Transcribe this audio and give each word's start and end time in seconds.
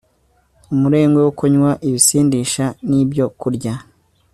Umurengwe 0.73 1.19
wo 1.25 1.31
kunywa 1.39 1.71
ibisindisha 1.87 2.65
nibyokurya 2.87 3.73